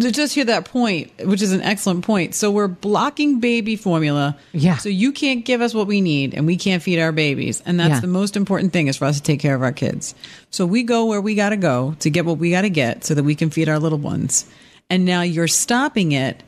[0.00, 2.34] to just hear that point, which is an excellent point.
[2.34, 4.36] So we're blocking baby formula.
[4.52, 4.76] Yeah.
[4.76, 7.62] So you can't give us what we need and we can't feed our babies.
[7.66, 8.00] And that's yeah.
[8.00, 10.14] the most important thing is for us to take care of our kids.
[10.50, 13.04] So we go where we got to go to get what we got to get
[13.04, 14.46] so that we can feed our little ones.
[14.90, 16.42] And now you're stopping it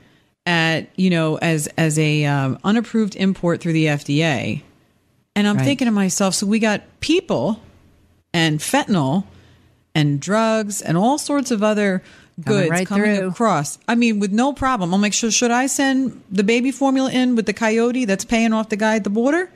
[0.44, 4.62] at, you know, as, as a um, unapproved import through the FDA.
[5.34, 5.64] And I'm right.
[5.64, 7.60] thinking to myself, so we got people
[8.32, 9.24] and fentanyl
[9.94, 12.02] and drugs and all sorts of other
[12.40, 13.28] goods right coming through.
[13.28, 13.78] across.
[13.88, 14.92] I mean, with no problem.
[14.92, 15.30] I'll make sure.
[15.30, 18.96] Should I send the baby formula in with the coyote that's paying off the guy
[18.96, 19.50] at the border?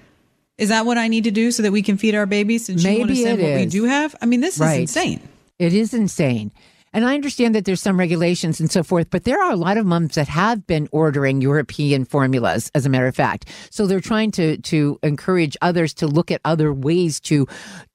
[0.58, 2.68] Is that what I need to do so that we can feed our babies?
[2.68, 3.60] And Maybe you want to send what is.
[3.60, 4.14] we do have?
[4.20, 4.74] I mean, this right.
[4.74, 5.26] is insane.
[5.58, 6.52] It is insane.
[6.92, 9.76] And I understand that there's some regulations and so forth, but there are a lot
[9.76, 13.46] of moms that have been ordering European formulas, as a matter of fact.
[13.70, 17.46] So they're trying to to encourage others to look at other ways to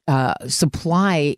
[0.07, 1.35] uh, supply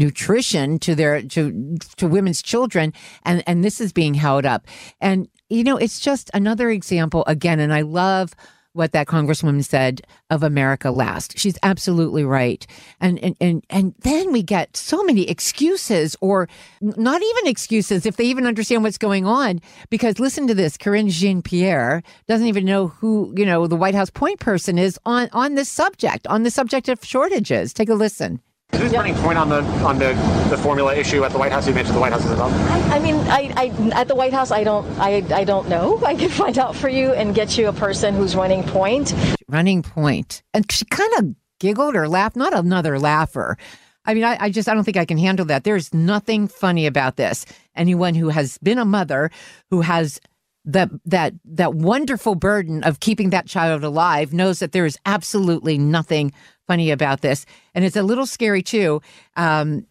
[0.00, 2.92] nutrition to their to to women's children
[3.24, 4.66] and and this is being held up
[5.00, 8.34] and you know it's just another example again and i love
[8.72, 11.36] what that congresswoman said of America last.
[11.36, 12.64] She's absolutely right.
[13.00, 16.48] And, and, and, and then we get so many excuses or
[16.80, 19.60] not even excuses if they even understand what's going on.
[19.90, 24.10] Because listen to this, Karine Jean-Pierre doesn't even know who, you know, the White House
[24.10, 27.72] point person is on, on this subject, on the subject of shortages.
[27.72, 28.40] Take a listen.
[28.74, 29.14] Who's yep.
[29.16, 30.14] point on the on the,
[30.48, 31.66] the formula issue at the White House?
[31.66, 32.50] You mentioned the White House is well.
[32.70, 36.02] I, I mean, I, I, at the White House, I don't I, I don't know.
[36.06, 39.14] I can find out for you and get you a person who's running point.
[39.48, 42.36] Running point, and she kind of giggled or laughed.
[42.36, 43.58] Not another laugher.
[44.04, 45.64] I mean, I, I just I don't think I can handle that.
[45.64, 47.44] There's nothing funny about this.
[47.74, 49.30] Anyone who has been a mother
[49.70, 50.20] who has
[50.64, 55.78] that that that wonderful burden of keeping that child alive knows that there is absolutely
[55.78, 56.32] nothing
[56.70, 57.46] funny about this.
[57.74, 59.02] And it's a little scary too.
[59.34, 59.88] Um,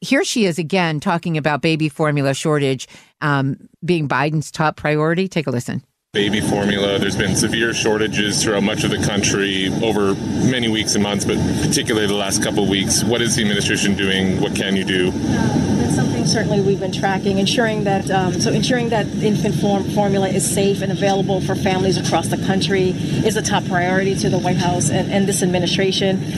[0.00, 2.88] here she is again talking about baby formula shortage
[3.20, 5.28] um, being Biden's top priority.
[5.28, 6.98] Take a listen baby formula.
[6.98, 10.14] There's been severe shortages throughout much of the country over
[10.50, 13.04] many weeks and months, but particularly the last couple of weeks.
[13.04, 14.40] What is the administration doing?
[14.40, 15.12] What can you do?
[16.28, 20.28] It's something certainly we've been tracking, ensuring that um, so ensuring that infant form formula
[20.28, 24.38] is safe and available for families across the country is a top priority to the
[24.38, 26.36] White House and, and this administration.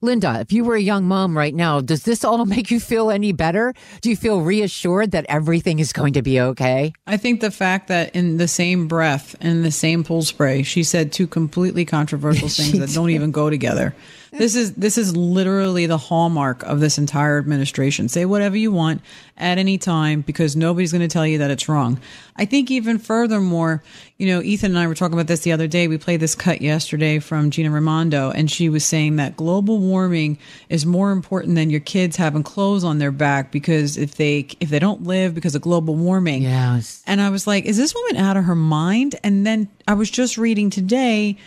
[0.00, 3.10] Linda, if you were a young mom right now, does this all make you feel
[3.10, 3.74] any better?
[4.00, 6.94] Do you feel reassured that everything is going to be okay?
[7.06, 10.82] I think the fact that in the same breath, in the same pool spray, she
[10.82, 13.94] said two completely controversial things that don't even go together.
[14.38, 18.08] this is this is literally the hallmark of this entire administration.
[18.08, 19.00] Say whatever you want
[19.36, 22.00] at any time because nobody's going to tell you that it's wrong.
[22.36, 23.82] I think even furthermore,
[24.16, 25.88] you know, Ethan and I were talking about this the other day.
[25.88, 30.38] We played this cut yesterday from Gina Raimondo, and she was saying that global warming
[30.68, 34.68] is more important than your kids having clothes on their back because if they if
[34.68, 36.42] they don't live because of global warming.
[36.42, 37.02] Yes.
[37.06, 39.16] And I was like, is this woman out of her mind?
[39.24, 41.38] And then I was just reading today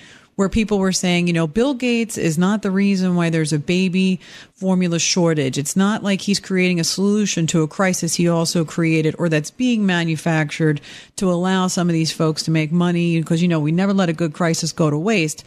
[0.41, 3.59] where people were saying, you know, Bill Gates is not the reason why there's a
[3.59, 4.19] baby
[4.55, 5.55] formula shortage.
[5.55, 9.51] It's not like he's creating a solution to a crisis he also created or that's
[9.51, 10.81] being manufactured
[11.17, 14.09] to allow some of these folks to make money because, you know, we never let
[14.09, 15.43] a good crisis go to waste.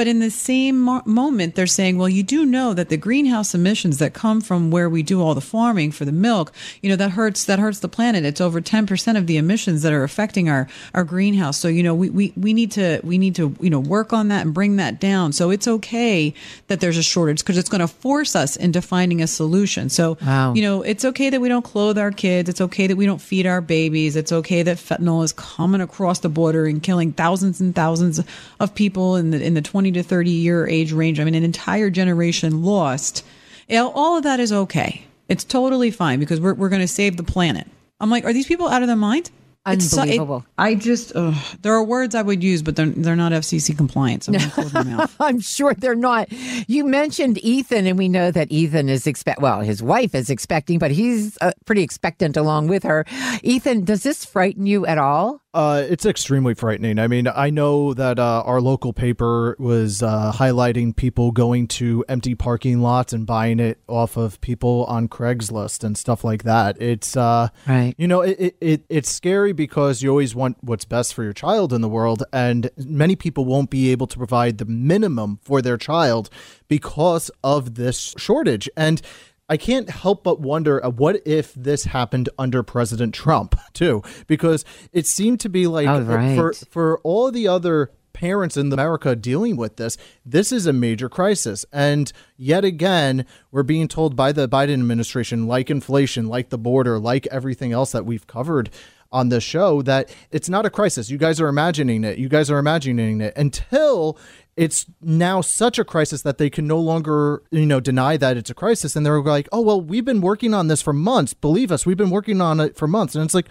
[0.00, 3.54] But in the same mo- moment, they're saying, well, you do know that the greenhouse
[3.54, 6.96] emissions that come from where we do all the farming for the milk, you know,
[6.96, 8.24] that hurts, that hurts the planet.
[8.24, 11.58] It's over 10% of the emissions that are affecting our, our greenhouse.
[11.58, 14.28] So, you know, we, we, we need to, we need to, you know, work on
[14.28, 15.34] that and bring that down.
[15.34, 16.32] So it's okay
[16.68, 19.90] that there's a shortage because it's going to force us into finding a solution.
[19.90, 20.54] So, Wow.
[20.54, 22.48] you know, it's okay that we don't clothe our kids.
[22.48, 24.16] It's okay that we don't feed our babies.
[24.16, 28.18] It's okay that fentanyl is coming across the border and killing thousands and thousands
[28.60, 31.20] of people in the in the 20 to 30 year age range.
[31.20, 33.24] I mean, an entire generation lost.
[33.70, 35.04] All of that is okay.
[35.28, 37.66] It's totally fine because we're we're going to save the planet.
[38.00, 39.30] I'm like, are these people out of their mind?
[39.66, 40.46] It's it- Unbelievable.
[40.56, 44.24] I just, ugh, there are words I would use, but they're they're not FCC compliant.
[44.24, 45.14] So I'm gonna close my mouth.
[45.20, 46.32] I'm sure they're not.
[46.66, 49.40] You mentioned Ethan, and we know that Ethan is expect.
[49.42, 53.04] Well, his wife is expecting, but he's uh, pretty expectant along with her.
[53.42, 55.42] Ethan, does this frighten you at all?
[55.52, 57.00] Uh, it's extremely frightening.
[57.00, 62.04] I mean, I know that uh, our local paper was uh, highlighting people going to
[62.08, 66.80] empty parking lots and buying it off of people on Craigslist and stuff like that.
[66.80, 67.94] It's uh, right.
[67.98, 71.32] You know, it, it, it it's scary because you always want what's best for your
[71.32, 75.60] child in the world, and many people won't be able to provide the minimum for
[75.60, 76.30] their child
[76.68, 78.70] because of this shortage.
[78.76, 79.02] And
[79.50, 84.64] I can't help but wonder uh, what if this happened under President Trump too, because
[84.92, 86.36] it seemed to be like Oh, right.
[86.36, 91.08] for for all the other parents in America dealing with this, this is a major
[91.08, 91.64] crisis.
[91.72, 96.98] And yet again, we're being told by the Biden administration, like inflation, like the border,
[96.98, 98.70] like everything else that we've covered
[99.12, 101.10] on this show, that it's not a crisis.
[101.10, 102.18] You guys are imagining it.
[102.18, 104.16] You guys are imagining it until
[104.60, 108.50] it's now such a crisis that they can no longer, you know, deny that it's
[108.50, 108.94] a crisis.
[108.94, 111.32] And they're like, oh, well, we've been working on this for months.
[111.32, 113.14] Believe us, we've been working on it for months.
[113.14, 113.48] And it's like,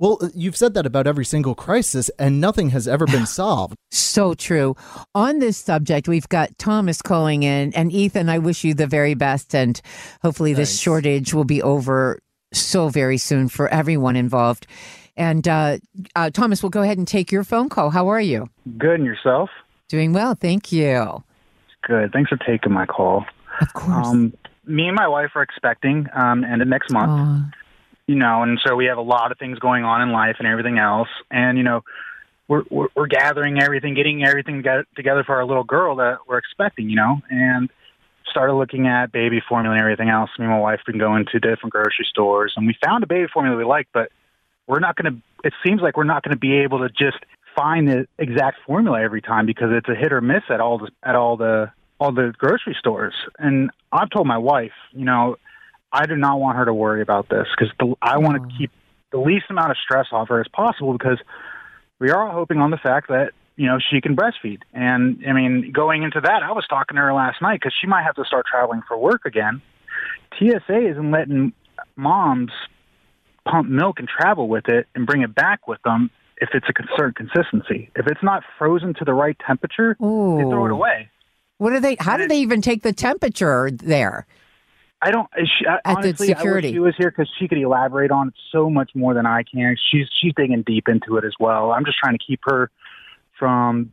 [0.00, 3.76] well, you've said that about every single crisis, and nothing has ever been solved.
[3.92, 4.74] So true.
[5.14, 9.14] On this subject, we've got Thomas calling in, and Ethan, I wish you the very
[9.14, 9.80] best, and
[10.20, 12.18] hopefully this shortage will be over
[12.52, 14.66] so very soon for everyone involved.
[15.16, 15.78] And uh,
[16.16, 17.90] uh, Thomas, we'll go ahead and take your phone call.
[17.90, 18.48] How are you?
[18.78, 19.48] Good, and yourself?
[19.90, 21.24] Doing well, thank you.
[21.82, 22.12] Good.
[22.12, 23.26] Thanks for taking my call.
[23.60, 24.06] Of course.
[24.06, 24.32] Um,
[24.64, 27.52] me and my wife are expecting um, end of next month.
[28.06, 30.46] You know, and so we have a lot of things going on in life and
[30.46, 31.08] everything else.
[31.28, 31.82] And you know,
[32.46, 36.38] we're we're, we're gathering everything, getting everything toge- together for our little girl that we're
[36.38, 36.88] expecting.
[36.88, 37.68] You know, and
[38.28, 40.30] started looking at baby formula and everything else.
[40.38, 43.26] Me and my wife been going to different grocery stores, and we found a baby
[43.32, 44.12] formula we like, but
[44.68, 45.20] we're not going to.
[45.42, 47.18] It seems like we're not going to be able to just
[47.54, 50.90] find the exact formula every time because it's a hit or miss at all the
[51.02, 53.14] at all the all the grocery stores.
[53.38, 55.36] And I've told my wife, you know,
[55.92, 58.58] I do not want her to worry about this because I want to mm.
[58.58, 58.70] keep
[59.12, 61.18] the least amount of stress off her as possible because
[61.98, 64.60] we are all hoping on the fact that you know she can breastfeed.
[64.72, 67.86] And I mean, going into that, I was talking to her last night because she
[67.86, 69.60] might have to start traveling for work again.
[70.38, 71.52] TSA isn't letting
[71.96, 72.52] moms
[73.44, 76.72] pump milk and travel with it and bring it back with them if it's a
[76.96, 77.90] certain consistency.
[77.96, 81.10] If it's not frozen to the right temperature, they throw it away.
[81.58, 81.96] What do they?
[82.00, 84.26] How do they even take the temperature there?
[85.02, 85.28] I don't.
[85.36, 86.68] She, I, At the honestly, security.
[86.68, 89.26] I wish she was here because she could elaborate on it so much more than
[89.26, 89.76] I can.
[89.90, 91.72] She's she's digging deep into it as well.
[91.72, 92.70] I'm just trying to keep her
[93.38, 93.92] from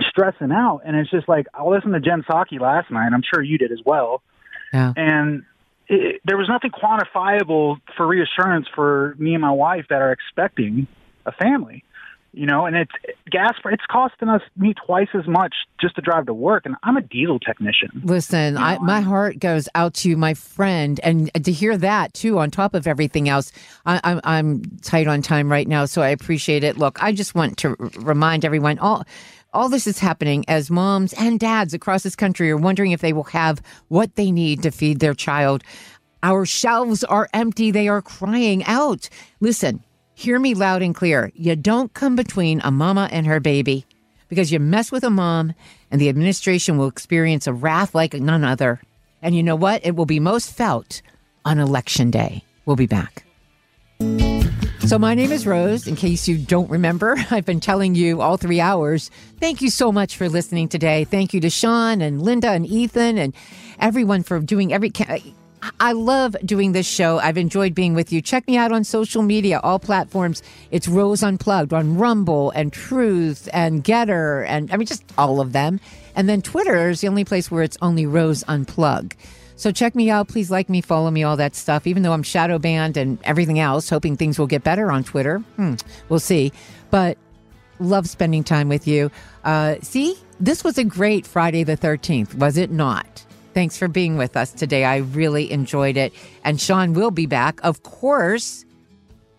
[0.00, 0.82] stressing out.
[0.84, 3.10] And it's just like I listened to Jen Psaki last night.
[3.12, 4.22] I'm sure you did as well.
[4.72, 4.92] Yeah.
[4.96, 5.44] And
[5.88, 10.86] it, there was nothing quantifiable for reassurance for me and my wife that are expecting
[11.26, 11.84] a family.
[12.32, 12.92] You know, and it's
[13.30, 13.54] gas.
[13.64, 17.00] It's costing us me twice as much just to drive to work, and I'm a
[17.00, 18.02] diesel technician.
[18.04, 22.50] Listen, I, my heart goes out to my friend, and to hear that too, on
[22.50, 23.52] top of everything else.
[23.86, 26.76] I, I'm I'm tight on time right now, so I appreciate it.
[26.76, 29.06] Look, I just want to r- remind everyone all.
[29.54, 33.14] All this is happening as moms and dads across this country are wondering if they
[33.14, 35.64] will have what they need to feed their child.
[36.22, 37.70] Our shelves are empty.
[37.70, 39.08] They are crying out.
[39.40, 39.82] Listen,
[40.16, 41.30] hear me loud and clear.
[41.34, 43.84] You don't come between a mama and her baby.
[44.28, 45.54] because you mess with a mom
[45.88, 48.80] and the administration will experience a wrath like none other.
[49.22, 49.86] And you know what?
[49.86, 51.00] It will be most felt
[51.44, 52.42] on election day.
[52.64, 53.24] We'll be back.
[54.86, 55.86] So, my name is Rose.
[55.86, 59.10] In case you don't remember, I've been telling you all three hours.
[59.38, 61.04] Thank you so much for listening today.
[61.04, 63.32] Thank you to Sean and Linda and Ethan and
[63.78, 64.90] everyone for doing every.
[65.80, 67.18] I love doing this show.
[67.18, 68.20] I've enjoyed being with you.
[68.20, 70.42] Check me out on social media, all platforms.
[70.70, 75.52] It's Rose Unplugged on Rumble and Truth and GETTR and I mean just all of
[75.52, 75.80] them.
[76.14, 79.12] And then Twitter is the only place where it's only Rose Unplug.
[79.56, 80.28] So check me out.
[80.28, 81.86] Please like me, follow me, all that stuff.
[81.86, 85.38] Even though I'm shadow banned and everything else, hoping things will get better on Twitter.
[85.56, 85.74] Hmm,
[86.08, 86.52] we'll see.
[86.90, 87.16] But
[87.78, 89.10] love spending time with you.
[89.44, 93.25] Uh, see, this was a great Friday the 13th, was it not?
[93.56, 94.84] Thanks for being with us today.
[94.84, 96.12] I really enjoyed it.
[96.44, 98.66] And Sean will be back, of course,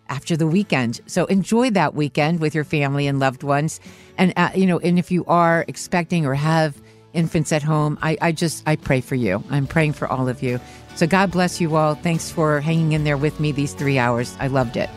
[0.08, 1.00] after the weekend.
[1.06, 3.78] So enjoy that weekend with your family and loved ones.
[4.16, 8.18] And, uh, you know, and if you are expecting or have infants at home, I,
[8.20, 9.44] I just, I pray for you.
[9.50, 10.58] I'm praying for all of you.
[10.96, 11.94] So God bless you all.
[11.94, 14.36] Thanks for hanging in there with me these three hours.
[14.40, 14.90] I loved it.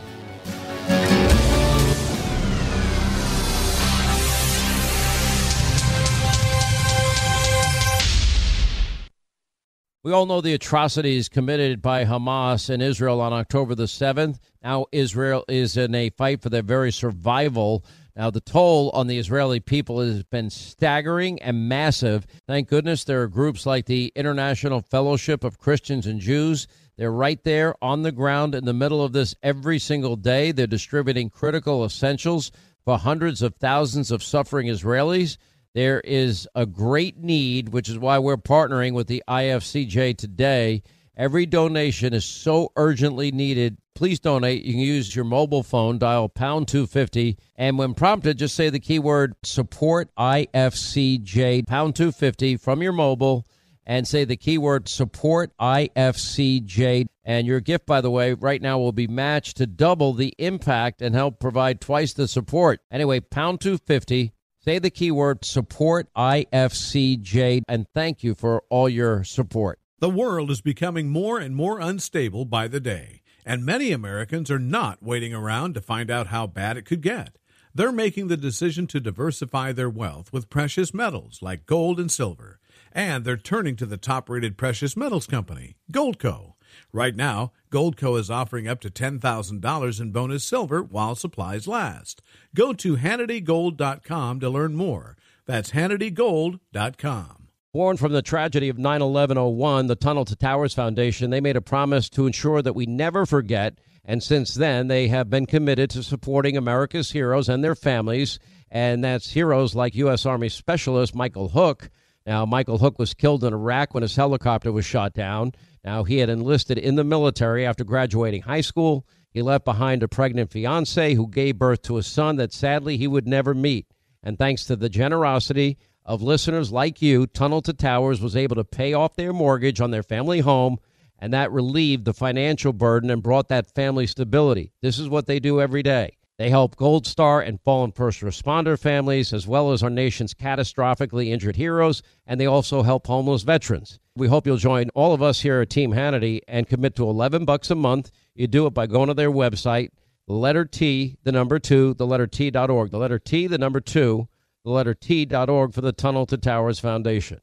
[10.04, 14.40] We all know the atrocities committed by Hamas in Israel on October the 7th.
[14.60, 17.84] Now, Israel is in a fight for their very survival.
[18.16, 22.26] Now, the toll on the Israeli people has been staggering and massive.
[22.48, 26.66] Thank goodness there are groups like the International Fellowship of Christians and Jews.
[26.96, 30.50] They're right there on the ground in the middle of this every single day.
[30.50, 32.50] They're distributing critical essentials
[32.84, 35.36] for hundreds of thousands of suffering Israelis.
[35.74, 40.82] There is a great need, which is why we're partnering with the IFCJ today.
[41.16, 43.78] Every donation is so urgently needed.
[43.94, 44.64] Please donate.
[44.64, 48.80] You can use your mobile phone, dial pound 250, and when prompted, just say the
[48.80, 53.46] keyword support IFCJ, pound 250 from your mobile,
[53.86, 57.06] and say the keyword support IFCJ.
[57.24, 61.00] And your gift, by the way, right now will be matched to double the impact
[61.00, 62.80] and help provide twice the support.
[62.90, 64.32] Anyway, pound 250
[64.64, 69.80] Say the keyword support IFCJ and thank you for all your support.
[69.98, 74.60] The world is becoming more and more unstable by the day, and many Americans are
[74.60, 77.38] not waiting around to find out how bad it could get.
[77.74, 82.60] They're making the decision to diversify their wealth with precious metals like gold and silver,
[82.92, 86.52] and they're turning to the top rated precious metals company, Goldco.
[86.92, 92.20] Right now, Goldco is offering up to $10,000 in bonus silver while supplies last.
[92.54, 95.16] Go to HannityGold.com to learn more.
[95.46, 97.48] That's HannityGold.com.
[97.72, 101.56] Born from the tragedy of 9 11 01, the Tunnel to Towers Foundation, they made
[101.56, 103.78] a promise to ensure that we never forget.
[104.04, 108.38] And since then, they have been committed to supporting America's heroes and their families.
[108.70, 110.26] And that's heroes like U.S.
[110.26, 111.88] Army Specialist Michael Hook.
[112.26, 115.52] Now, Michael Hook was killed in Iraq when his helicopter was shot down.
[115.84, 119.06] Now, he had enlisted in the military after graduating high school.
[119.30, 123.08] He left behind a pregnant fiancee who gave birth to a son that sadly he
[123.08, 123.86] would never meet.
[124.22, 128.64] And thanks to the generosity of listeners like you, Tunnel to Towers was able to
[128.64, 130.78] pay off their mortgage on their family home,
[131.18, 134.72] and that relieved the financial burden and brought that family stability.
[134.80, 136.18] This is what they do every day.
[136.38, 141.28] They help Gold Star and fallen first responder families, as well as our nation's catastrophically
[141.28, 144.00] injured heroes, and they also help homeless veterans.
[144.16, 147.44] We hope you'll join all of us here at Team Hannity and commit to 11
[147.44, 148.10] bucks a month.
[148.34, 149.90] You do it by going to their website,
[150.26, 152.90] letter T, the number two, the letter T.org.
[152.90, 154.28] The letter T, the number two,
[154.64, 157.40] the letter T.org for the Tunnel to Towers Foundation.